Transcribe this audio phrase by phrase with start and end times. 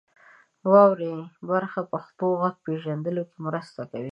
[0.61, 1.13] د واورئ
[1.49, 4.09] برخه پښتو غږ پیژندلو کې مرسته کوي.